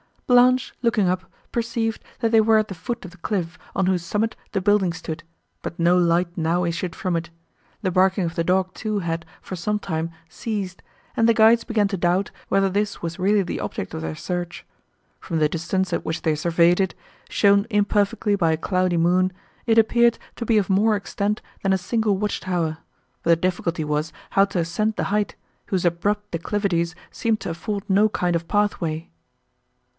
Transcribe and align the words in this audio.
Blanche, 0.25 0.73
looking 0.81 1.07
up, 1.09 1.25
perceived, 1.51 2.01
that 2.21 2.31
they 2.31 2.39
were 2.41 2.57
at 2.57 2.69
the 2.69 2.73
foot 2.73 3.03
of 3.05 3.11
the 3.11 3.17
cliff, 3.17 3.59
on 3.75 3.85
whose 3.85 4.03
summit 4.03 4.35
the 4.53 4.61
building 4.61 4.93
stood, 4.93 5.23
but 5.61 5.77
no 5.77 5.97
light 5.97 6.35
now 6.37 6.63
issued 6.63 6.95
from 6.95 7.17
it; 7.17 7.29
the 7.81 7.91
barking 7.91 8.23
of 8.23 8.35
the 8.35 8.43
dog 8.43 8.73
too 8.73 8.99
had, 8.99 9.25
for 9.41 9.57
some 9.57 9.77
time, 9.77 10.09
ceased, 10.29 10.81
and 11.17 11.27
the 11.27 11.33
guides 11.33 11.65
began 11.65 11.87
to 11.89 11.97
doubt, 11.97 12.31
whether 12.47 12.69
this 12.69 13.01
was 13.01 13.19
really 13.19 13.43
the 13.43 13.59
object 13.59 13.93
of 13.93 14.01
their 14.01 14.15
search. 14.15 14.65
From 15.19 15.37
the 15.39 15.49
distance, 15.49 15.91
at 15.93 16.05
which 16.05 16.21
they 16.23 16.33
surveyed 16.33 16.79
it, 16.79 16.95
shown 17.29 17.67
imperfectly 17.69 18.35
by 18.37 18.53
a 18.53 18.57
cloudy 18.57 18.97
moon, 18.97 19.31
it 19.67 19.77
appeared 19.77 20.17
to 20.37 20.45
be 20.45 20.57
of 20.57 20.69
more 20.69 20.95
extent 20.95 21.41
than 21.61 21.73
a 21.73 21.77
single 21.77 22.17
watch 22.17 22.39
tower; 22.39 22.77
but 23.21 23.31
the 23.31 23.35
difficulty 23.35 23.83
was 23.83 24.13
how 24.31 24.45
to 24.45 24.59
ascend 24.59 24.95
the 24.95 25.05
height, 25.11 25.35
whose 25.67 25.83
abrupt 25.85 26.31
declivities 26.31 26.95
seemed 27.11 27.41
to 27.41 27.49
afford 27.51 27.83
no 27.89 28.07
kind 28.09 28.35
of 28.37 28.47
pathway. 28.47 29.09